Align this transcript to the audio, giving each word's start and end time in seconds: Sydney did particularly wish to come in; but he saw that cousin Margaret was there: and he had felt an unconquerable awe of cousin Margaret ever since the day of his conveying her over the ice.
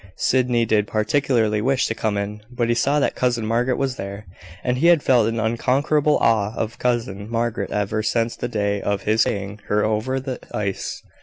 Sydney 0.17 0.65
did 0.65 0.87
particularly 0.87 1.61
wish 1.61 1.85
to 1.85 1.93
come 1.93 2.17
in; 2.17 2.41
but 2.49 2.69
he 2.69 2.73
saw 2.73 2.99
that 2.99 3.13
cousin 3.13 3.45
Margaret 3.45 3.77
was 3.77 3.97
there: 3.97 4.25
and 4.63 4.79
he 4.79 4.87
had 4.87 5.03
felt 5.03 5.27
an 5.27 5.39
unconquerable 5.39 6.17
awe 6.17 6.55
of 6.57 6.79
cousin 6.79 7.29
Margaret 7.29 7.69
ever 7.69 8.01
since 8.01 8.35
the 8.35 8.47
day 8.47 8.81
of 8.81 9.03
his 9.03 9.25
conveying 9.25 9.59
her 9.67 9.85
over 9.85 10.19
the 10.19 10.39
ice. 10.55 11.03